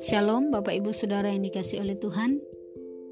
Shalom 0.00 0.48
Bapak 0.48 0.72
Ibu 0.72 0.96
Saudara 0.96 1.28
yang 1.28 1.44
dikasih 1.44 1.84
oleh 1.84 2.00
Tuhan. 2.00 2.40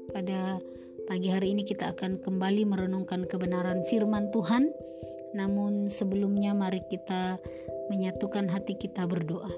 Pada 0.09 0.57
pagi 1.05 1.29
hari 1.29 1.53
ini 1.53 1.61
kita 1.61 1.93
akan 1.93 2.17
kembali 2.25 2.65
merenungkan 2.65 3.29
kebenaran 3.29 3.85
firman 3.85 4.33
Tuhan. 4.33 4.73
Namun 5.37 5.93
sebelumnya 5.93 6.57
mari 6.57 6.81
kita 6.89 7.37
menyatukan 7.93 8.49
hati 8.49 8.81
kita 8.81 9.05
berdoa. 9.05 9.53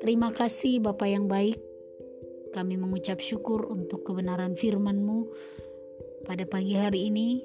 Terima 0.00 0.32
kasih 0.32 0.80
Bapak 0.80 1.04
yang 1.04 1.28
baik. 1.28 1.60
Kami 2.56 2.80
mengucap 2.80 3.20
syukur 3.20 3.68
untuk 3.68 4.08
kebenaran 4.08 4.56
firman-Mu. 4.56 5.28
Pada 6.24 6.48
pagi 6.48 6.80
hari 6.80 7.12
ini 7.12 7.44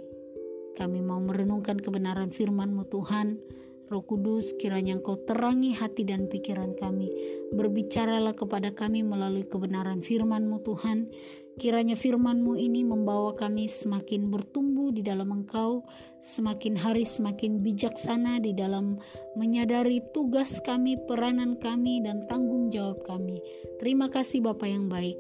kami 0.80 1.04
mau 1.04 1.20
merenungkan 1.20 1.76
kebenaran 1.76 2.32
firman-Mu 2.32 2.88
Tuhan 2.88 3.44
Roh 3.86 4.02
Kudus, 4.02 4.57
kiranya 4.57 4.97
Engkau 4.97 5.21
terangi 5.29 5.77
hati 5.77 6.02
dan 6.02 6.26
pikiran 6.26 6.73
kami. 6.73 7.13
Berbicaralah 7.53 8.34
kepada 8.34 8.73
kami 8.73 9.05
melalui 9.05 9.45
kebenaran 9.45 10.02
firman-Mu 10.02 10.57
Tuhan. 10.66 11.13
Kiranya 11.55 11.93
firman-Mu 11.95 12.57
ini 12.57 12.84
membawa 12.84 13.31
kami 13.38 13.70
semakin 13.70 14.27
bertumbuh 14.34 14.90
di 14.90 15.05
dalam 15.05 15.31
Engkau, 15.31 15.85
semakin 16.20 16.76
hari 16.76 17.05
semakin 17.05 17.62
bijaksana 17.62 18.41
di 18.41 18.52
dalam 18.57 18.98
menyadari 19.38 20.02
tugas 20.12 20.57
kami, 20.65 20.98
peranan 21.05 21.55
kami, 21.62 22.02
dan 22.02 22.26
tanggung 22.26 22.73
jawab 22.73 23.05
kami. 23.05 23.38
Terima 23.77 24.09
kasih 24.09 24.41
Bapak 24.41 24.67
yang 24.67 24.90
baik. 24.90 25.15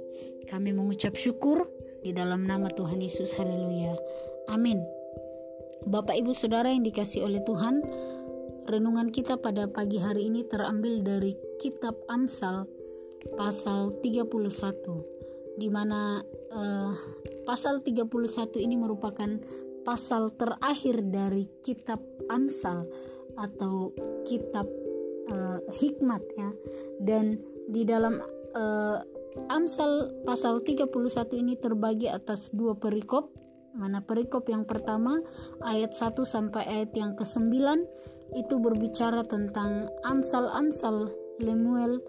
Kami 0.49 0.73
mengucap 0.73 1.13
syukur 1.13 1.69
di 2.01 2.11
dalam 2.11 2.43
nama 2.43 2.67
Tuhan 2.73 2.99
Yesus. 2.99 3.31
Haleluya. 3.37 3.93
Amin. 4.49 4.81
Bapak 5.85 6.17
Ibu 6.17 6.33
Saudara 6.33 6.73
yang 6.73 6.81
dikasih 6.81 7.21
oleh 7.21 7.45
Tuhan, 7.45 7.85
Renungan 8.65 9.13
kita 9.13 9.37
pada 9.37 9.69
pagi 9.69 10.01
hari 10.01 10.25
ini 10.25 10.41
terambil 10.41 11.05
dari 11.05 11.37
kitab 11.61 11.93
Amsal 12.09 12.65
pasal 13.37 14.01
31 14.01 14.25
di 15.61 15.69
mana 15.69 16.25
uh, 16.49 16.91
pasal 17.45 17.85
31 17.85 18.09
ini 18.57 18.73
merupakan 18.73 19.37
pasal 19.85 20.33
terakhir 20.33 20.97
dari 21.13 21.45
kitab 21.61 22.01
Amsal 22.25 22.89
atau 23.37 23.93
kitab 24.25 24.65
uh, 25.29 25.61
hikmat 25.69 26.25
ya. 26.33 26.49
Dan 26.97 27.37
di 27.69 27.85
dalam 27.85 28.17
uh, 28.57 28.97
Amsal 29.53 30.25
pasal 30.25 30.65
31 30.65 30.89
ini 31.37 31.53
terbagi 31.53 32.09
atas 32.09 32.49
dua 32.49 32.73
perikop 32.73 33.29
mana 33.75 33.99
perikop 33.99 34.47
yang 34.47 34.63
pertama 34.63 35.19
ayat 35.59 35.91
1 35.91 36.15
sampai 36.23 36.63
ayat 36.63 36.95
yang 36.95 37.11
ke-9 37.19 37.51
itu 38.33 38.57
berbicara 38.57 39.21
tentang 39.27 39.91
amsal-amsal 40.07 41.13
Lemuel 41.37 42.01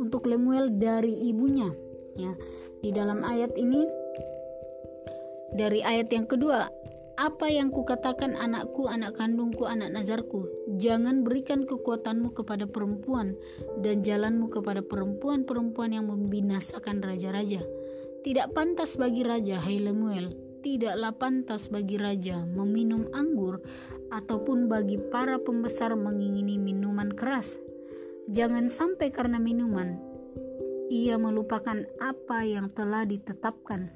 untuk 0.00 0.26
Lemuel 0.26 0.72
dari 0.74 1.12
ibunya 1.28 1.70
ya. 2.18 2.32
Di 2.82 2.90
dalam 2.90 3.22
ayat 3.22 3.54
ini 3.54 3.86
dari 5.54 5.84
ayat 5.84 6.10
yang 6.10 6.26
kedua 6.26 6.66
apa 7.20 7.46
yang 7.52 7.68
kukatakan 7.68 8.34
anakku 8.34 8.88
anak 8.88 9.20
kandungku 9.20 9.68
anak 9.68 9.92
nazarku? 9.92 10.48
Jangan 10.80 11.22
berikan 11.22 11.68
kekuatanmu 11.68 12.32
kepada 12.32 12.64
perempuan 12.64 13.36
dan 13.84 14.00
jalanmu 14.00 14.48
kepada 14.48 14.80
perempuan-perempuan 14.80 15.92
yang 15.92 16.08
membinasakan 16.08 17.04
raja-raja. 17.04 17.60
Tidak 18.24 18.56
pantas 18.56 18.96
bagi 18.96 19.22
raja 19.22 19.60
hai 19.60 19.78
Lemuel. 19.78 20.32
Tidaklah 20.62 21.12
pantas 21.18 21.68
bagi 21.68 21.98
raja 21.98 22.46
meminum 22.46 23.10
anggur 23.12 23.60
ataupun 24.12 24.68
bagi 24.68 25.00
para 25.00 25.40
pembesar 25.40 25.96
mengingini 25.96 26.60
minuman 26.60 27.08
keras. 27.16 27.56
Jangan 28.28 28.68
sampai 28.68 29.08
karena 29.08 29.40
minuman 29.40 30.12
ia 30.92 31.16
melupakan 31.16 31.88
apa 32.04 32.44
yang 32.44 32.68
telah 32.76 33.08
ditetapkan 33.08 33.88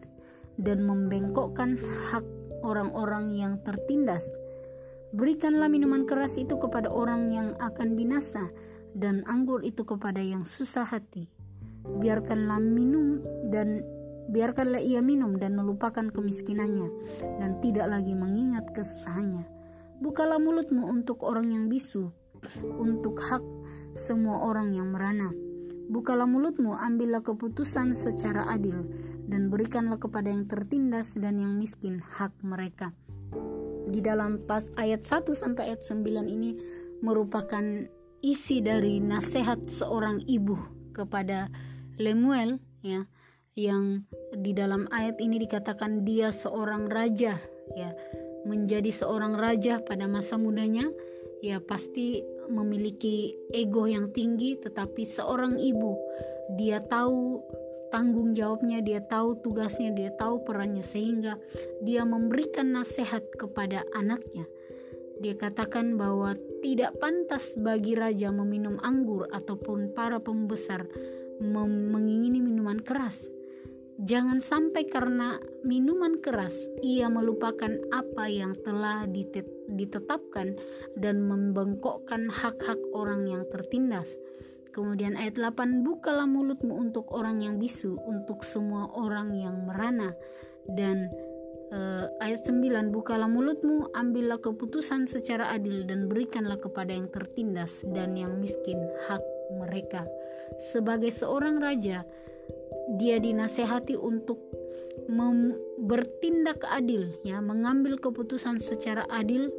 dan 0.56 0.80
membengkokkan 0.80 1.76
hak 2.08 2.24
orang-orang 2.64 3.36
yang 3.36 3.60
tertindas. 3.60 4.24
Berikanlah 5.12 5.68
minuman 5.68 6.08
keras 6.08 6.40
itu 6.40 6.56
kepada 6.56 6.88
orang 6.88 7.28
yang 7.28 7.48
akan 7.60 7.94
binasa 7.94 8.48
dan 8.96 9.22
anggur 9.28 9.60
itu 9.60 9.84
kepada 9.84 10.24
yang 10.24 10.48
susah 10.48 10.88
hati. 10.88 11.28
Biarkanlah 11.84 12.58
minum 12.58 13.20
dan 13.52 13.84
biarkanlah 14.32 14.80
ia 14.82 15.04
minum 15.04 15.36
dan 15.36 15.54
melupakan 15.54 16.08
kemiskinannya 16.10 16.88
dan 17.38 17.60
tidak 17.62 17.86
lagi 17.92 18.16
mengingat 18.16 18.72
kesusahannya 18.74 19.55
Bukalah 20.00 20.36
mulutmu 20.36 20.86
untuk 20.86 21.24
orang 21.24 21.52
yang 21.52 21.64
bisu, 21.72 22.12
untuk 22.76 23.16
hak 23.20 23.42
semua 23.96 24.44
orang 24.44 24.76
yang 24.76 24.92
merana. 24.92 25.32
Bukalah 25.86 26.26
mulutmu, 26.26 26.74
ambillah 26.76 27.22
keputusan 27.22 27.96
secara 27.96 28.50
adil, 28.50 28.84
dan 29.26 29.48
berikanlah 29.48 29.96
kepada 29.96 30.28
yang 30.28 30.44
tertindas 30.44 31.14
dan 31.16 31.40
yang 31.40 31.56
miskin 31.56 32.02
hak 32.02 32.34
mereka. 32.42 32.92
Di 33.86 34.02
dalam 34.02 34.42
pas 34.44 34.66
ayat 34.74 35.06
1 35.06 35.30
sampai 35.32 35.72
ayat 35.72 35.86
9 35.86 36.26
ini 36.26 36.58
merupakan 37.00 37.62
isi 38.20 38.58
dari 38.58 38.98
nasihat 38.98 39.70
seorang 39.70 40.26
ibu 40.26 40.58
kepada 40.90 41.46
Lemuel 41.96 42.58
ya 42.82 43.06
yang 43.56 44.04
di 44.36 44.52
dalam 44.52 44.84
ayat 44.92 45.16
ini 45.16 45.40
dikatakan 45.40 46.04
dia 46.04 46.28
seorang 46.28 46.92
raja 46.92 47.40
ya 47.72 47.90
menjadi 48.46 48.88
seorang 48.94 49.34
raja 49.34 49.82
pada 49.82 50.06
masa 50.06 50.38
mudanya, 50.38 50.86
ya 51.42 51.58
pasti 51.58 52.22
memiliki 52.46 53.34
ego 53.50 53.90
yang 53.90 54.14
tinggi, 54.14 54.54
tetapi 54.62 55.02
seorang 55.02 55.58
ibu 55.58 55.98
dia 56.54 56.78
tahu 56.78 57.42
tanggung 57.90 58.34
jawabnya, 58.34 58.78
dia 58.82 59.02
tahu 59.02 59.42
tugasnya, 59.42 59.90
dia 59.90 60.14
tahu 60.14 60.46
perannya, 60.46 60.86
sehingga 60.86 61.38
dia 61.82 62.06
memberikan 62.06 62.70
nasihat 62.70 63.26
kepada 63.34 63.82
anaknya. 63.94 64.46
Dia 65.16 65.34
katakan 65.34 65.96
bahwa 65.96 66.36
tidak 66.60 67.00
pantas 67.00 67.56
bagi 67.56 67.96
raja 67.96 68.28
meminum 68.30 68.76
anggur 68.84 69.26
ataupun 69.32 69.96
para 69.96 70.20
pembesar 70.20 70.84
mengingini 71.40 72.40
minuman 72.40 72.80
keras 72.80 73.35
Jangan 73.96 74.44
sampai 74.44 74.84
karena 74.92 75.40
minuman 75.64 76.20
keras 76.20 76.68
ia 76.84 77.08
melupakan 77.08 77.72
apa 77.88 78.28
yang 78.28 78.52
telah 78.60 79.08
ditetapkan 79.72 80.52
dan 81.00 81.24
membengkokkan 81.24 82.28
hak-hak 82.28 82.76
orang 82.92 83.24
yang 83.24 83.48
tertindas. 83.48 84.12
Kemudian 84.76 85.16
ayat 85.16 85.40
8, 85.40 85.80
bukalah 85.80 86.28
mulutmu 86.28 86.76
untuk 86.76 87.08
orang 87.16 87.40
yang 87.40 87.56
bisu, 87.56 87.96
untuk 88.04 88.44
semua 88.44 88.92
orang 88.92 89.32
yang 89.32 89.64
merana. 89.64 90.12
Dan 90.68 91.08
uh, 91.72 92.12
ayat 92.20 92.44
9, 92.44 92.92
bukalah 92.92 93.24
mulutmu, 93.24 93.88
ambillah 93.96 94.36
keputusan 94.36 95.08
secara 95.08 95.56
adil 95.56 95.88
dan 95.88 96.12
berikanlah 96.12 96.60
kepada 96.60 96.92
yang 96.92 97.08
tertindas 97.08 97.80
dan 97.96 98.20
yang 98.20 98.36
miskin 98.36 98.76
hak 99.08 99.24
mereka. 99.56 100.04
Sebagai 100.60 101.08
seorang 101.08 101.56
raja, 101.56 102.04
dia 102.98 103.18
dinasehati 103.18 103.98
untuk 103.98 104.38
bertindak 105.78 106.62
adil 106.66 107.14
ya 107.22 107.38
mengambil 107.38 107.98
keputusan 107.98 108.58
secara 108.58 109.06
adil 109.12 109.52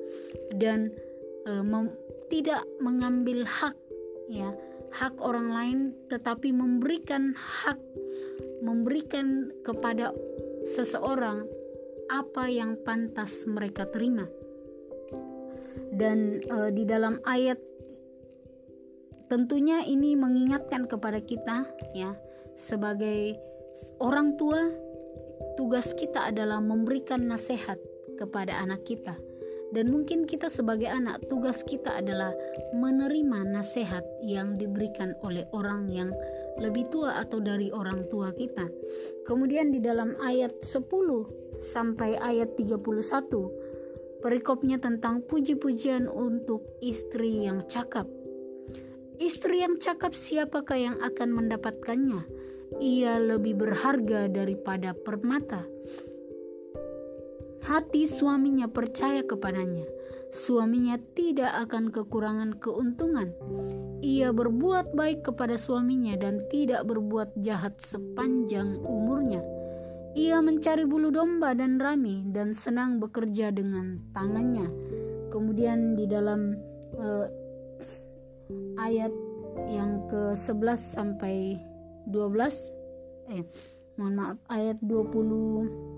dan 0.55 0.91
e, 1.47 1.63
mem 1.63 1.93
tidak 2.27 2.67
mengambil 2.83 3.47
hak 3.47 3.75
ya 4.27 4.51
hak 4.91 5.15
orang 5.23 5.47
lain 5.51 5.79
tetapi 6.11 6.51
memberikan 6.51 7.31
hak 7.37 7.79
memberikan 8.59 9.53
kepada 9.63 10.11
seseorang 10.67 11.47
apa 12.07 12.47
yang 12.47 12.79
pantas 12.87 13.43
mereka 13.47 13.87
terima. 13.87 14.27
Dan 15.91 16.43
e, 16.43 16.57
di 16.75 16.83
dalam 16.83 17.19
ayat 17.23 17.59
tentunya 19.27 19.83
ini 19.83 20.15
mengingatkan 20.15 20.87
kepada 20.87 21.19
kita 21.19 21.67
ya 21.91 22.15
sebagai 22.57 23.37
orang 24.01 24.33
tua, 24.35 24.65
tugas 25.55 25.93
kita 25.93 26.33
adalah 26.33 26.57
memberikan 26.57 27.29
nasihat 27.29 27.77
kepada 28.17 28.57
anak 28.57 28.81
kita. 28.83 29.13
Dan 29.67 29.91
mungkin 29.91 30.23
kita 30.23 30.47
sebagai 30.47 30.87
anak, 30.87 31.27
tugas 31.27 31.59
kita 31.61 31.99
adalah 31.99 32.31
menerima 32.71 33.51
nasihat 33.51 34.01
yang 34.23 34.55
diberikan 34.55 35.11
oleh 35.21 35.43
orang 35.51 35.91
yang 35.91 36.09
lebih 36.57 36.87
tua 36.87 37.19
atau 37.19 37.43
dari 37.43 37.69
orang 37.69 38.07
tua 38.07 38.31
kita. 38.31 38.63
Kemudian 39.27 39.75
di 39.75 39.83
dalam 39.83 40.15
ayat 40.23 40.63
10 40.63 40.87
sampai 41.59 42.15
ayat 42.15 42.55
31, 42.55 42.79
perikopnya 44.23 44.79
tentang 44.79 45.21
puji-pujian 45.27 46.07
untuk 46.07 46.63
istri 46.79 47.43
yang 47.45 47.67
cakap. 47.67 48.07
Istri 49.19 49.67
yang 49.67 49.75
cakap 49.83 50.15
siapakah 50.15 50.79
yang 50.79 50.97
akan 51.03 51.33
mendapatkannya? 51.43 52.36
Ia 52.83 53.17
lebih 53.17 53.57
berharga 53.57 54.27
daripada 54.27 54.93
permata. 54.93 55.63
hati 57.67 58.07
suaminya 58.07 58.71
percaya 58.71 59.27
kepadanya. 59.27 59.83
Suaminya 60.31 60.95
tidak 61.15 61.51
akan 61.67 61.91
kekurangan 61.91 62.55
keuntungan. 62.63 63.35
Ia 63.99 64.31
berbuat 64.31 64.95
baik 64.95 65.27
kepada 65.27 65.59
suaminya 65.59 66.15
dan 66.15 66.47
tidak 66.47 66.87
berbuat 66.87 67.35
jahat 67.43 67.75
sepanjang 67.83 68.79
umurnya. 68.87 69.43
Ia 70.15 70.39
mencari 70.39 70.87
bulu 70.87 71.11
domba 71.11 71.51
dan 71.53 71.75
rami 71.75 72.23
dan 72.31 72.55
senang 72.55 73.03
bekerja 73.03 73.51
dengan 73.51 73.99
tangannya. 74.15 74.67
Kemudian 75.29 75.99
di 75.99 76.07
dalam 76.07 76.55
uh, 76.95 77.27
ayat 78.79 79.11
yang 79.67 80.07
ke-11 80.07 80.79
sampai 80.79 81.59
12 82.09 83.35
eh 83.35 83.43
mohon 83.99 84.15
maaf 84.15 84.37
ayat 84.47 84.79
20 84.79 85.97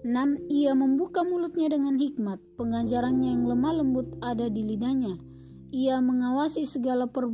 6. 0.00 0.48
Ia 0.48 0.72
membuka 0.72 1.20
mulutnya 1.20 1.68
dengan 1.68 2.00
hikmat, 2.00 2.40
pengajarannya 2.56 3.36
yang 3.36 3.44
lemah 3.44 3.84
lembut 3.84 4.08
ada 4.24 4.48
di 4.48 4.64
lidahnya. 4.64 5.20
Ia 5.76 6.00
mengawasi 6.00 6.64
segala 6.64 7.04
per, 7.04 7.28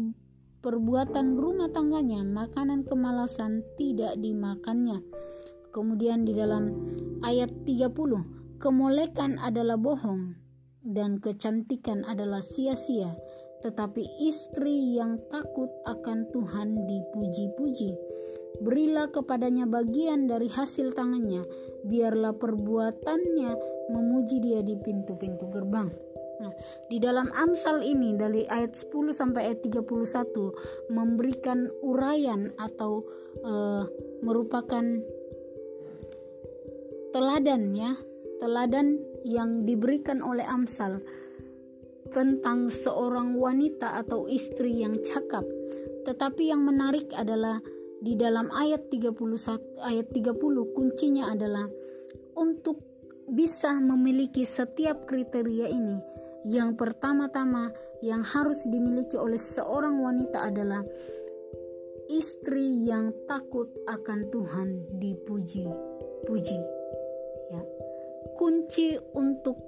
perbuatan 0.67 1.39
rumah 1.39 1.71
tangganya, 1.71 2.27
makanan 2.27 2.83
kemalasan 2.83 3.63
tidak 3.79 4.19
dimakannya. 4.19 4.99
Kemudian 5.71 6.27
di 6.27 6.35
dalam 6.35 6.75
ayat 7.23 7.55
30, 7.63 8.59
kemolekan 8.59 9.39
adalah 9.39 9.79
bohong 9.79 10.35
dan 10.83 11.23
kecantikan 11.23 12.03
adalah 12.03 12.43
sia-sia, 12.43 13.15
tetapi 13.65 14.05
istri 14.21 14.97
yang 14.97 15.21
takut 15.33 15.69
akan 15.89 16.29
Tuhan 16.33 16.87
dipuji-puji. 16.87 17.97
Berilah 18.61 19.13
kepadanya 19.13 19.69
bagian 19.69 20.25
dari 20.25 20.49
hasil 20.49 20.97
tangannya, 20.97 21.45
biarlah 21.85 22.33
perbuatannya 22.37 23.53
memuji 23.93 24.41
dia 24.41 24.65
di 24.65 24.75
pintu-pintu 24.81 25.49
gerbang. 25.53 25.93
Nah, 26.37 26.53
di 26.93 27.01
dalam 27.01 27.33
Amsal 27.33 27.81
ini 27.81 28.13
dari 28.13 28.45
ayat 28.45 28.77
10 28.77 29.13
sampai 29.13 29.53
ayat 29.53 29.61
31 29.65 30.93
memberikan 30.93 31.69
uraian 31.81 32.53
atau 32.61 33.05
uh, 33.41 33.89
merupakan 34.21 34.85
teladan 37.17 37.73
ya, 37.73 37.97
teladan 38.41 39.01
yang 39.25 39.65
diberikan 39.65 40.21
oleh 40.21 40.45
Amsal 40.45 41.01
tentang 42.13 42.71
seorang 42.71 43.35
wanita 43.39 43.99
atau 44.03 44.27
istri 44.31 44.83
yang 44.85 45.01
cakap. 45.03 45.47
Tetapi 46.07 46.51
yang 46.55 46.63
menarik 46.63 47.11
adalah 47.15 47.59
di 48.01 48.15
dalam 48.15 48.53
ayat 48.53 48.93
31 48.93 49.17
ayat 49.81 50.07
30 50.13 50.77
kuncinya 50.77 51.33
adalah 51.33 51.65
untuk 52.37 52.85
bisa 53.27 53.75
memiliki 53.81 54.47
setiap 54.47 55.09
kriteria 55.09 55.67
ini 55.67 55.99
yang 56.47 56.79
pertama-tama 56.79 57.73
yang 58.05 58.23
harus 58.23 58.63
dimiliki 58.71 59.19
oleh 59.19 59.41
seorang 59.41 59.99
wanita 59.99 60.47
adalah 60.47 60.85
istri 62.07 62.87
yang 62.87 63.11
takut 63.27 63.67
akan 63.91 64.31
Tuhan 64.31 65.01
dipuji 65.03 65.67
puji 66.29 66.59
ya 67.51 67.63
kunci 68.39 68.95
untuk 69.17 69.59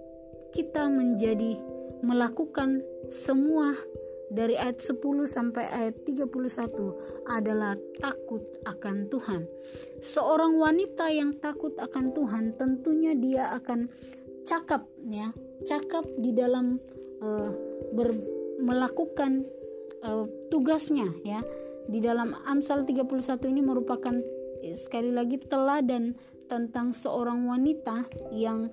kita 0.54 0.86
menjadi 0.86 1.58
melakukan 2.02 2.82
semua 3.08 3.74
dari 4.28 4.60
ayat 4.60 4.84
10 4.84 5.00
sampai 5.24 5.64
ayat 5.72 6.04
31 6.04 6.28
adalah 7.32 7.74
takut 7.96 8.44
akan 8.68 9.08
Tuhan. 9.08 9.48
Seorang 10.04 10.60
wanita 10.60 11.08
yang 11.08 11.40
takut 11.40 11.72
akan 11.80 12.12
Tuhan 12.12 12.44
tentunya 12.60 13.16
dia 13.16 13.56
akan 13.56 13.88
cakap 14.44 14.84
ya, 15.08 15.32
cakap 15.64 16.04
di 16.20 16.36
dalam 16.36 16.76
uh, 17.24 17.50
ber, 17.96 18.12
melakukan 18.60 19.48
uh, 20.04 20.28
tugasnya 20.52 21.08
ya. 21.24 21.40
Di 21.88 22.04
dalam 22.04 22.36
Amsal 22.44 22.84
31 22.84 23.08
ini 23.48 23.64
merupakan 23.64 24.12
sekali 24.76 25.08
lagi 25.08 25.40
teladan 25.40 26.12
tentang 26.52 26.92
seorang 26.92 27.48
wanita 27.48 28.04
yang 28.36 28.68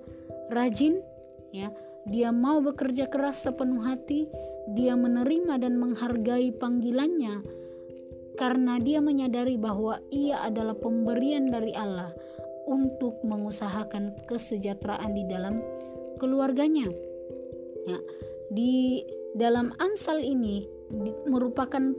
rajin 0.52 1.00
ya. 1.48 1.72
Dia 2.06 2.30
mau 2.30 2.62
bekerja 2.62 3.10
keras 3.10 3.42
sepenuh 3.42 3.82
hati, 3.82 4.30
dia 4.70 4.94
menerima 4.94 5.58
dan 5.58 5.78
menghargai 5.78 6.54
panggilannya 6.54 7.42
karena 8.36 8.76
dia 8.78 9.00
menyadari 9.00 9.56
bahwa 9.56 9.98
ia 10.12 10.44
adalah 10.44 10.76
pemberian 10.76 11.48
dari 11.48 11.72
Allah 11.72 12.12
untuk 12.68 13.16
mengusahakan 13.24 14.12
kesejahteraan 14.28 15.16
di 15.16 15.24
dalam 15.24 15.64
keluarganya. 16.20 16.86
Ya, 17.86 17.98
di 18.52 19.02
dalam 19.38 19.72
Amsal 19.78 20.20
ini 20.20 20.66
di, 20.90 21.10
merupakan 21.26 21.94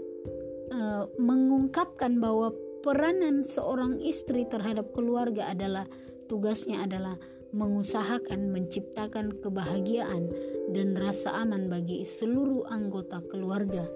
uh, 0.72 1.04
mengungkapkan 1.18 2.20
bahwa 2.22 2.54
peranan 2.84 3.44
seorang 3.48 4.00
istri 4.04 4.46
terhadap 4.48 4.92
keluarga 4.94 5.52
adalah 5.52 5.88
tugasnya 6.28 6.84
adalah 6.84 7.16
mengusahakan 7.56 8.52
menciptakan 8.52 9.40
kebahagiaan 9.40 10.32
dan 10.72 10.98
rasa 11.00 11.32
aman 11.44 11.72
bagi 11.72 12.04
seluruh 12.04 12.68
anggota 12.68 13.24
keluarga. 13.32 13.88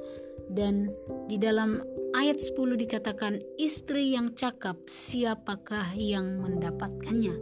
Dan 0.51 0.91
di 1.27 1.39
dalam 1.39 1.79
ayat 2.11 2.39
10 2.39 2.75
dikatakan 2.75 3.39
istri 3.55 4.15
yang 4.15 4.35
cakap 4.35 4.79
siapakah 4.87 5.95
yang 5.95 6.43
mendapatkannya? 6.43 7.35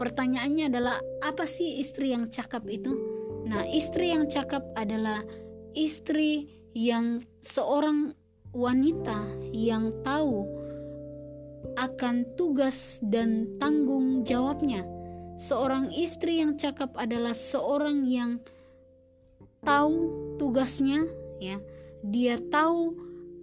Pertanyaannya 0.00 0.64
adalah 0.72 0.96
apa 1.22 1.44
sih 1.44 1.80
istri 1.80 2.12
yang 2.12 2.32
cakap 2.32 2.64
itu? 2.66 2.92
Nah, 3.44 3.68
istri 3.68 4.10
yang 4.10 4.26
cakap 4.26 4.64
adalah 4.74 5.20
istri 5.76 6.48
yang 6.72 7.22
seorang 7.44 8.16
wanita 8.54 9.50
yang 9.52 9.90
tahu 10.06 10.46
akan 11.74 12.24
tugas 12.38 13.02
dan 13.02 13.58
tanggung 13.58 14.22
jawabnya 14.22 14.93
Seorang 15.34 15.90
istri 15.90 16.38
yang 16.38 16.54
cakap 16.54 16.94
adalah 16.94 17.34
seorang 17.34 18.06
yang 18.06 18.38
tahu 19.66 19.96
tugasnya, 20.38 21.10
ya. 21.42 21.58
Dia 22.04 22.38
tahu 22.38 22.94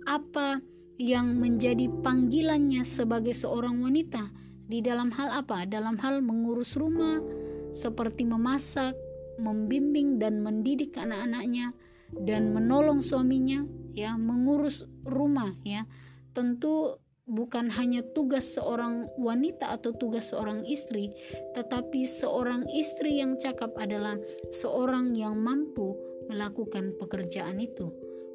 apa 0.07 0.63
yang 1.01 1.35
menjadi 1.41 1.89
panggilannya 2.05 2.85
sebagai 2.85 3.33
seorang 3.33 3.81
wanita 3.81 4.31
di 4.69 4.79
dalam 4.79 5.11
hal 5.11 5.43
apa? 5.43 5.67
Dalam 5.67 5.99
hal 5.99 6.23
mengurus 6.23 6.79
rumah, 6.79 7.19
seperti 7.75 8.23
memasak, 8.23 8.95
membimbing 9.35 10.15
dan 10.15 10.39
mendidik 10.39 10.95
anak-anaknya 10.95 11.75
dan 12.15 12.55
menolong 12.55 13.03
suaminya, 13.03 13.67
ya, 13.91 14.15
mengurus 14.15 14.87
rumah, 15.03 15.51
ya. 15.67 15.83
Tentu 16.31 16.95
bukan 17.31 17.71
hanya 17.71 18.03
tugas 18.11 18.59
seorang 18.59 19.07
wanita 19.15 19.71
atau 19.79 19.95
tugas 19.95 20.35
seorang 20.35 20.67
istri, 20.67 21.15
tetapi 21.55 22.03
seorang 22.03 22.67
istri 22.75 23.23
yang 23.23 23.39
cakap 23.39 23.71
adalah 23.79 24.19
seorang 24.51 25.15
yang 25.15 25.39
mampu 25.39 25.95
melakukan 26.27 26.91
pekerjaan 26.99 27.63
itu, 27.63 27.87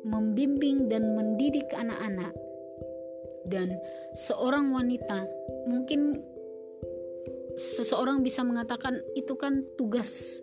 membimbing 0.09 0.89
dan 0.89 1.13
mendidik 1.13 1.69
anak-anak. 1.77 2.33
Dan 3.47 3.77
seorang 4.17 4.73
wanita 4.75 5.29
mungkin 5.71 6.19
seseorang 7.55 8.25
bisa 8.25 8.43
mengatakan 8.43 8.99
itu 9.15 9.39
kan 9.39 9.63
tugas 9.79 10.43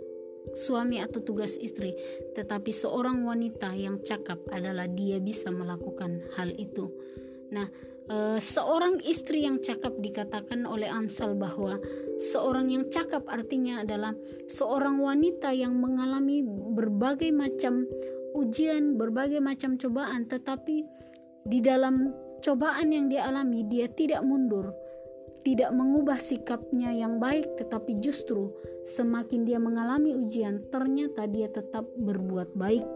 suami 0.53 1.01
atau 1.01 1.19
tugas 1.25 1.57
istri, 1.57 1.97
tetapi 2.37 2.69
seorang 2.69 3.25
wanita 3.25 3.73
yang 3.73 3.99
cakap 4.05 4.39
adalah 4.53 4.85
dia 4.85 5.17
bisa 5.17 5.49
melakukan 5.49 6.21
hal 6.35 6.51
itu. 6.55 6.91
Nah, 7.53 7.69
Uh, 8.03 8.35
seorang 8.35 8.99
istri 9.07 9.47
yang 9.47 9.63
cakap 9.63 9.95
dikatakan 9.95 10.67
oleh 10.67 10.91
Amsal 10.91 11.39
bahwa 11.39 11.79
seorang 12.19 12.67
yang 12.67 12.91
cakap 12.91 13.23
artinya 13.31 13.79
adalah 13.79 14.11
seorang 14.51 14.99
wanita 14.99 15.55
yang 15.55 15.79
mengalami 15.79 16.43
berbagai 16.75 17.31
macam 17.31 17.87
ujian, 18.35 18.99
berbagai 18.99 19.39
macam 19.39 19.79
cobaan, 19.79 20.27
tetapi 20.27 20.83
di 21.47 21.59
dalam 21.63 22.11
cobaan 22.43 22.91
yang 22.91 23.07
dia 23.07 23.31
alami 23.31 23.63
dia 23.71 23.87
tidak 23.87 24.19
mundur, 24.27 24.75
tidak 25.43 25.75
mengubah 25.75 26.17
sikapnya 26.17 26.95
yang 26.95 27.19
baik, 27.19 27.59
tetapi 27.59 27.99
justru 27.99 28.51
semakin 28.95 29.43
dia 29.43 29.59
mengalami 29.59 30.15
ujian, 30.15 30.63
ternyata 30.71 31.27
dia 31.27 31.51
tetap 31.51 31.83
berbuat 31.99 32.55
baik. 32.55 32.87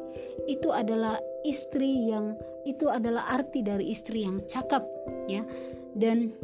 Itu 0.47 0.71
adalah 0.71 1.19
istri 1.47 2.11
yang 2.11 2.35
itu 2.67 2.91
adalah 2.91 3.31
arti 3.31 3.63
dari 3.63 3.95
istri 3.95 4.27
yang 4.27 4.43
cakap 4.43 4.83
ya 5.31 5.47
dan 5.95 6.35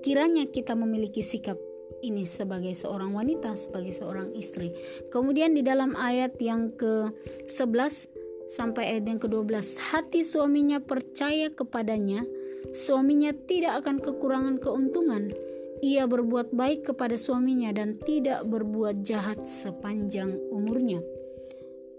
kiranya 0.00 0.48
kita 0.48 0.72
memiliki 0.72 1.20
sikap 1.20 1.60
ini 2.00 2.24
sebagai 2.24 2.72
seorang 2.72 3.12
wanita 3.12 3.52
sebagai 3.60 3.92
seorang 3.92 4.32
istri 4.32 4.72
kemudian 5.12 5.52
di 5.52 5.60
dalam 5.60 5.92
ayat 6.00 6.40
yang 6.40 6.72
ke-11 6.80 8.08
sampai 8.48 8.96
ayat 8.96 9.04
yang 9.04 9.20
ke-12 9.20 9.76
hati 9.92 10.24
suaminya 10.24 10.80
percaya 10.80 11.52
kepadanya 11.52 12.24
suaminya 12.72 13.34
tidak 13.44 13.84
akan 13.84 14.00
kekurangan 14.00 14.56
keuntungan 14.62 15.28
ia 15.84 16.08
berbuat 16.08 16.56
baik 16.56 16.88
kepada 16.88 17.20
suaminya 17.20 17.68
dan 17.76 18.00
tidak 18.00 18.48
berbuat 18.48 19.04
jahat 19.04 19.44
sepanjang 19.44 20.32
umurnya. 20.48 21.04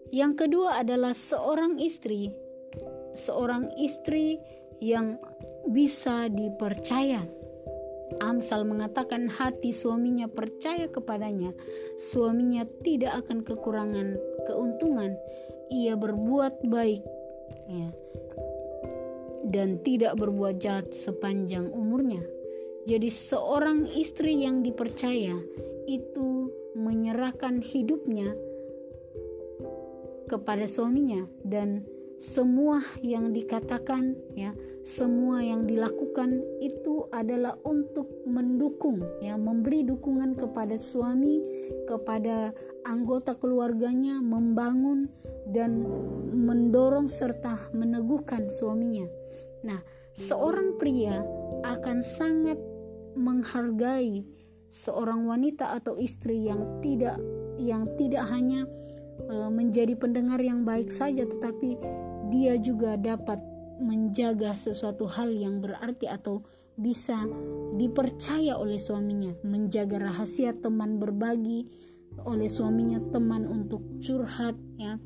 Yang 0.09 0.47
kedua 0.47 0.81
adalah 0.81 1.13
seorang 1.13 1.77
istri, 1.77 2.33
seorang 3.13 3.69
istri 3.77 4.41
yang 4.81 5.21
bisa 5.69 6.33
dipercaya. 6.33 7.21
Amsal 8.21 8.65
mengatakan 8.65 9.29
hati 9.29 9.69
suaminya 9.69 10.25
percaya 10.29 10.89
kepadanya, 10.89 11.53
suaminya 11.97 12.65
tidak 12.81 13.25
akan 13.25 13.45
kekurangan 13.45 14.17
keuntungan. 14.49 15.13
Ia 15.69 15.93
berbuat 15.93 16.65
baik, 16.69 17.01
ya, 17.69 17.89
dan 19.49 19.81
tidak 19.85 20.17
berbuat 20.17 20.57
jahat 20.61 20.93
sepanjang 20.93 21.69
umurnya. 21.69 22.21
Jadi, 22.85 23.09
seorang 23.09 23.89
istri 23.97 24.45
yang 24.45 24.61
dipercaya 24.61 25.33
itu 25.89 26.53
menyerahkan 26.77 27.61
hidupnya 27.61 28.33
kepada 30.25 30.65
suaminya 30.65 31.25
dan 31.45 31.85
semua 32.17 32.81
yang 33.03 33.35
dikatakan 33.35 34.15
ya 34.33 34.55
semua 34.85 35.41
yang 35.41 35.65
dilakukan 35.65 36.41
itu 36.61 37.09
adalah 37.09 37.57
untuk 37.65 38.07
mendukung 38.25 39.01
ya 39.19 39.35
memberi 39.35 39.83
dukungan 39.83 40.37
kepada 40.37 40.77
suami 40.79 41.41
kepada 41.89 42.53
anggota 42.85 43.35
keluarganya 43.35 44.21
membangun 44.21 45.09
dan 45.49 45.85
mendorong 46.33 47.09
serta 47.09 47.69
meneguhkan 47.73 48.49
suaminya. 48.49 49.05
Nah 49.65 49.79
seorang 50.15 50.77
pria 50.79 51.21
akan 51.65 52.01
sangat 52.01 52.57
menghargai 53.15 54.25
seorang 54.71 55.23
wanita 55.25 55.75
atau 55.79 55.95
istri 55.95 56.47
yang 56.47 56.83
tidak 56.83 57.15
yang 57.55 57.87
tidak 57.95 58.27
hanya 58.27 58.67
uh, 59.31 59.47
menjadi 59.47 59.95
pendengar 59.95 60.43
yang 60.43 60.67
baik 60.67 60.91
saja 60.91 61.23
tetapi 61.23 61.79
dia 62.27 62.59
juga 62.59 62.99
dapat 62.99 63.39
menjaga 63.79 64.55
sesuatu 64.55 65.07
hal 65.07 65.31
yang 65.31 65.59
berarti 65.59 66.07
atau 66.07 66.43
bisa 66.75 67.15
dipercaya 67.79 68.59
oleh 68.59 68.75
suaminya, 68.75 69.31
menjaga 69.47 70.11
rahasia 70.11 70.51
teman 70.59 70.99
berbagi 70.99 71.67
oleh 72.27 72.47
suaminya, 72.51 72.99
teman 73.11 73.47
untuk 73.47 73.83
curhat 74.03 74.55
ya, 74.75 74.99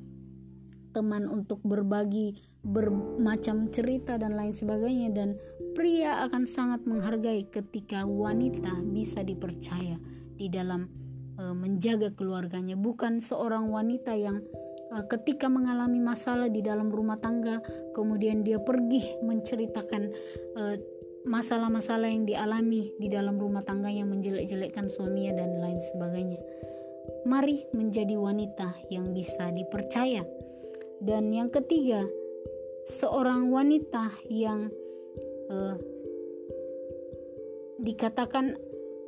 teman 0.91 1.29
untuk 1.29 1.61
berbagi 1.61 2.35
bermacam 2.65 3.71
cerita 3.71 4.19
dan 4.19 4.35
lain 4.35 4.51
sebagainya. 4.51 5.09
Dan 5.13 5.39
pria 5.73 6.25
akan 6.27 6.43
sangat 6.43 6.83
menghargai 6.83 7.47
ketika 7.47 8.03
wanita 8.03 8.83
bisa 8.91 9.23
dipercaya 9.23 9.95
di 10.35 10.47
dalam 10.51 10.91
e, 11.39 11.43
menjaga 11.55 12.11
keluarganya. 12.13 12.75
Bukan 12.75 13.23
seorang 13.23 13.71
wanita 13.71 14.11
yang 14.15 14.43
e, 14.91 14.95
ketika 15.07 15.47
mengalami 15.47 16.03
masalah 16.03 16.51
di 16.51 16.59
dalam 16.59 16.91
rumah 16.91 17.19
tangga 17.19 17.63
kemudian 17.95 18.43
dia 18.43 18.59
pergi 18.59 19.19
menceritakan 19.23 20.03
e, 20.55 20.63
masalah-masalah 21.27 22.07
yang 22.07 22.23
dialami 22.23 22.95
di 22.95 23.07
dalam 23.11 23.35
rumah 23.35 23.63
tangga 23.63 23.91
yang 23.91 24.07
menjelek-jelekkan 24.11 24.87
suaminya 24.87 25.43
dan 25.43 25.59
lain 25.59 25.79
sebagainya. 25.93 26.39
Mari 27.27 27.67
menjadi 27.75 28.15
wanita 28.15 28.87
yang 28.87 29.11
bisa 29.11 29.51
dipercaya 29.51 30.23
dan 30.99 31.31
yang 31.31 31.47
ketiga 31.47 32.07
seorang 32.89 33.53
wanita 33.53 34.11
yang 34.27 34.67
uh, 35.47 35.75
dikatakan 37.79 38.59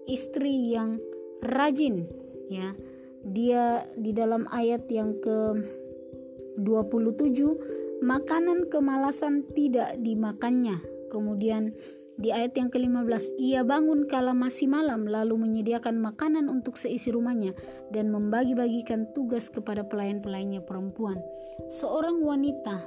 istri 0.08 0.72
yang 0.72 1.02
rajin 1.44 2.08
ya. 2.48 2.74
Dia 3.22 3.86
di 3.94 4.18
dalam 4.18 4.50
ayat 4.50 4.90
yang 4.90 5.14
ke 5.22 5.62
27 6.58 8.02
makanan 8.02 8.66
kemalasan 8.74 9.46
tidak 9.54 9.94
dimakannya. 10.02 10.82
Kemudian 11.14 11.78
di 12.20 12.34
ayat 12.34 12.58
yang 12.60 12.68
ke-15 12.68 13.40
ia 13.40 13.64
bangun 13.64 14.08
kala 14.10 14.36
masih 14.36 14.68
malam 14.68 15.08
lalu 15.08 15.40
menyediakan 15.40 16.00
makanan 16.00 16.52
untuk 16.52 16.76
seisi 16.76 17.14
rumahnya 17.14 17.56
dan 17.94 18.12
membagi-bagikan 18.12 19.10
tugas 19.16 19.48
kepada 19.48 19.88
pelayan-pelayannya 19.88 20.62
perempuan 20.66 21.18
seorang 21.72 22.20
wanita 22.20 22.84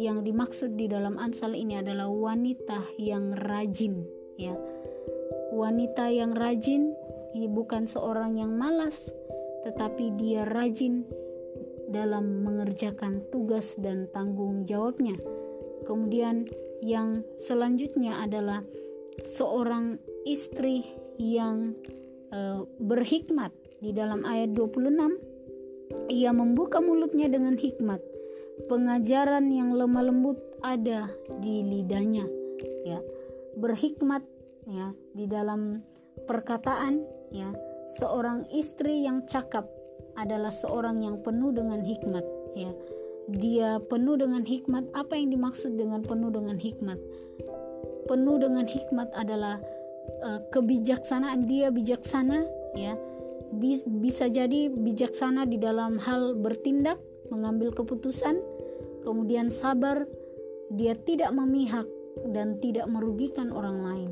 yang 0.00 0.24
dimaksud 0.24 0.76
di 0.76 0.88
dalam 0.88 1.20
Amsal 1.20 1.52
ini 1.52 1.80
adalah 1.80 2.08
wanita 2.08 2.80
yang 2.96 3.36
rajin 3.36 4.04
ya. 4.40 4.56
Wanita 5.52 6.08
yang 6.08 6.32
rajin 6.32 6.96
bukan 7.32 7.84
seorang 7.84 8.40
yang 8.40 8.56
malas 8.56 9.12
tetapi 9.68 10.16
dia 10.16 10.48
rajin 10.48 11.04
dalam 11.92 12.40
mengerjakan 12.40 13.20
tugas 13.28 13.76
dan 13.76 14.08
tanggung 14.10 14.64
jawabnya. 14.64 15.12
Kemudian 15.82 16.46
yang 16.82 17.22
selanjutnya 17.38 18.22
adalah 18.22 18.62
seorang 19.22 19.98
istri 20.26 20.86
yang 21.18 21.76
uh, 22.34 22.66
berhikmat. 22.82 23.52
Di 23.82 23.90
dalam 23.90 24.22
ayat 24.22 24.54
26 24.54 26.06
ia 26.06 26.30
membuka 26.30 26.78
mulutnya 26.78 27.26
dengan 27.26 27.58
hikmat. 27.58 27.98
Pengajaran 28.70 29.50
yang 29.50 29.74
lemah 29.74 30.06
lembut 30.06 30.38
ada 30.62 31.10
di 31.42 31.66
lidahnya 31.66 32.22
ya. 32.86 33.02
Berhikmat 33.58 34.22
ya 34.70 34.94
di 35.18 35.26
dalam 35.26 35.82
perkataan 36.30 37.02
ya. 37.34 37.50
Seorang 37.98 38.46
istri 38.54 39.02
yang 39.02 39.26
cakap 39.26 39.66
adalah 40.14 40.54
seorang 40.54 41.02
yang 41.02 41.18
penuh 41.20 41.50
dengan 41.50 41.82
hikmat 41.82 42.24
ya 42.54 42.70
dia 43.32 43.80
penuh 43.88 44.20
dengan 44.20 44.44
hikmat. 44.44 44.88
Apa 44.92 45.16
yang 45.16 45.32
dimaksud 45.32 45.74
dengan 45.74 46.04
penuh 46.04 46.28
dengan 46.28 46.60
hikmat? 46.60 46.98
Penuh 48.06 48.36
dengan 48.36 48.66
hikmat 48.68 49.08
adalah 49.16 49.60
uh, 50.22 50.40
kebijaksanaan. 50.52 51.48
Dia 51.48 51.72
bijaksana 51.72 52.44
ya. 52.76 52.94
Bisa 54.00 54.32
jadi 54.32 54.72
bijaksana 54.72 55.44
di 55.44 55.60
dalam 55.60 56.00
hal 56.00 56.40
bertindak 56.40 56.96
mengambil 57.28 57.72
keputusan, 57.72 58.40
kemudian 59.04 59.52
sabar, 59.52 60.08
dia 60.72 60.96
tidak 60.96 61.36
memihak 61.36 61.84
dan 62.32 62.56
tidak 62.64 62.88
merugikan 62.88 63.52
orang 63.52 63.78
lain. 63.84 64.10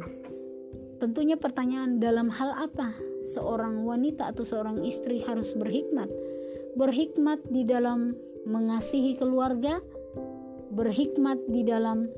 Tentunya 1.01 1.41
pertanyaan 1.41 1.97
dalam 1.97 2.29
hal 2.29 2.53
apa 2.69 2.93
seorang 3.33 3.89
wanita 3.89 4.37
atau 4.37 4.45
seorang 4.45 4.85
istri 4.85 5.25
harus 5.25 5.57
berhikmat? 5.57 6.13
Berhikmat 6.77 7.41
di 7.49 7.65
dalam 7.65 8.13
mengasihi 8.47 9.17
keluarga, 9.19 9.83
berhikmat 10.71 11.41
di 11.51 11.67
dalam 11.67 12.09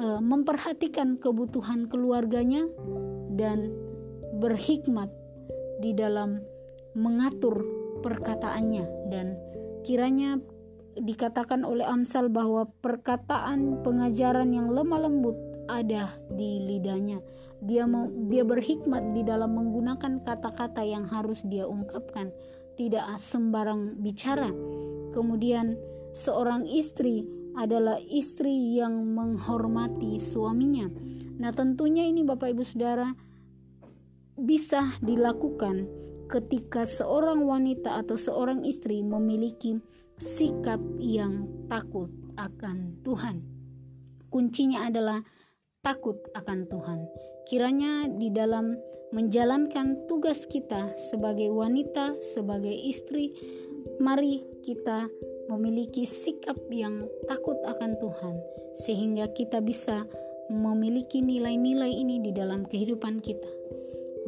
uh, 0.00 0.20
memperhatikan 0.20 1.16
kebutuhan 1.16 1.86
keluarganya 1.86 2.66
dan 3.32 3.72
berhikmat 4.42 5.08
di 5.80 5.94
dalam 5.94 6.42
mengatur 6.92 7.64
perkataannya 8.02 8.84
dan 9.08 9.38
Kiranya 9.82 10.38
dikatakan 10.94 11.66
oleh 11.66 11.82
Amsal 11.82 12.30
bahwa 12.30 12.70
perkataan 12.78 13.82
pengajaran 13.82 14.54
yang 14.54 14.70
lemah 14.70 15.10
lembut 15.10 15.34
ada 15.66 16.14
di 16.30 16.62
lidahnya. 16.62 17.18
Dia 17.62 17.86
dia 18.30 18.42
berhikmat 18.46 19.14
di 19.14 19.26
dalam 19.26 19.58
menggunakan 19.58 20.22
kata-kata 20.22 20.82
yang 20.86 21.06
harus 21.10 21.42
dia 21.46 21.66
ungkapkan, 21.66 22.30
tidak 22.78 23.06
sembarang 23.18 23.98
bicara. 23.98 24.50
Kemudian 25.12 25.76
seorang 26.16 26.64
istri 26.66 27.28
adalah 27.52 28.00
istri 28.08 28.80
yang 28.80 29.12
menghormati 29.12 30.16
suaminya. 30.16 30.88
Nah, 31.36 31.52
tentunya 31.52 32.08
ini 32.08 32.24
Bapak 32.24 32.56
Ibu 32.56 32.64
Saudara 32.64 33.12
bisa 34.40 34.96
dilakukan 35.04 35.84
ketika 36.32 36.88
seorang 36.88 37.44
wanita 37.44 38.00
atau 38.00 38.16
seorang 38.16 38.64
istri 38.64 39.04
memiliki 39.04 39.76
sikap 40.16 40.80
yang 40.96 41.44
takut 41.68 42.08
akan 42.40 42.96
Tuhan. 43.04 43.44
Kuncinya 44.32 44.88
adalah 44.88 45.20
takut 45.84 46.16
akan 46.32 46.64
Tuhan. 46.72 47.00
Kiranya 47.44 48.08
di 48.08 48.32
dalam 48.32 48.80
menjalankan 49.12 50.08
tugas 50.08 50.48
kita 50.48 50.96
sebagai 50.96 51.52
wanita, 51.52 52.16
sebagai 52.24 52.72
istri, 52.72 53.36
mari 54.00 54.40
kita 54.62 55.10
memiliki 55.50 56.06
sikap 56.06 56.56
yang 56.70 57.04
takut 57.26 57.58
akan 57.66 57.98
Tuhan, 57.98 58.34
sehingga 58.86 59.28
kita 59.34 59.58
bisa 59.60 60.06
memiliki 60.48 61.20
nilai-nilai 61.20 61.90
ini 61.90 62.22
di 62.22 62.30
dalam 62.30 62.64
kehidupan 62.64 63.20
kita, 63.20 63.50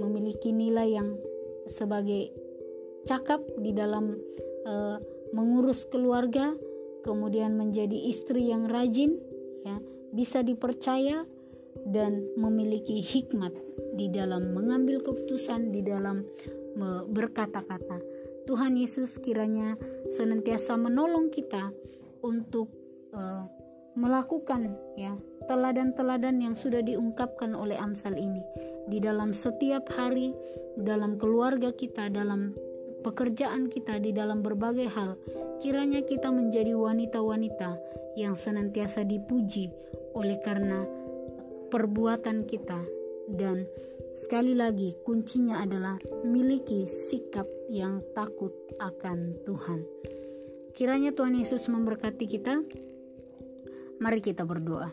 memiliki 0.02 0.50
nilai 0.50 0.90
yang 0.90 1.16
sebagai 1.70 2.34
cakap 3.08 3.40
di 3.62 3.72
dalam 3.72 4.18
uh, 4.66 4.98
mengurus 5.32 5.86
keluarga, 5.88 6.52
kemudian 7.06 7.54
menjadi 7.54 7.96
istri 8.10 8.50
yang 8.50 8.68
rajin, 8.68 9.16
ya, 9.64 9.78
bisa 10.12 10.42
dipercaya 10.44 11.24
dan 11.88 12.26
memiliki 12.38 13.02
hikmat 13.02 13.52
di 13.94 14.10
dalam 14.10 14.54
mengambil 14.54 15.02
keputusan, 15.02 15.70
di 15.74 15.82
dalam 15.82 16.26
berkata-kata. 17.10 18.13
Tuhan 18.44 18.76
Yesus 18.76 19.16
kiranya 19.20 19.76
senantiasa 20.08 20.76
menolong 20.76 21.32
kita 21.32 21.72
untuk 22.20 22.68
uh, 23.16 23.48
melakukan 23.94 24.74
ya 24.98 25.14
teladan-teladan 25.46 26.42
yang 26.42 26.54
sudah 26.58 26.82
diungkapkan 26.82 27.54
oleh 27.56 27.78
Amsal 27.78 28.18
ini. 28.18 28.42
Di 28.90 29.00
dalam 29.00 29.32
setiap 29.32 29.88
hari 29.92 30.36
dalam 30.76 31.16
keluarga 31.16 31.72
kita 31.72 32.10
dalam 32.12 32.52
pekerjaan 33.04 33.68
kita 33.68 34.00
di 34.00 34.10
dalam 34.16 34.40
berbagai 34.40 34.88
hal 34.88 35.14
kiranya 35.60 36.00
kita 36.02 36.32
menjadi 36.32 36.72
wanita-wanita 36.72 37.76
yang 38.16 38.34
senantiasa 38.34 39.04
dipuji 39.04 39.68
oleh 40.16 40.40
karena 40.40 40.88
perbuatan 41.68 42.48
kita 42.48 42.80
dan 43.36 43.68
sekali 44.14 44.54
lagi 44.54 44.94
kuncinya 45.02 45.60
adalah 45.60 45.98
miliki 46.22 46.86
sikap 46.86 47.46
yang 47.70 48.00
takut 48.14 48.54
akan 48.80 49.36
Tuhan 49.42 49.84
kiranya 50.74 51.14
Tuhan 51.14 51.38
Yesus 51.38 51.66
memberkati 51.70 52.26
kita 52.26 52.62
Mari 54.02 54.18
kita 54.18 54.42
berdoa. 54.42 54.90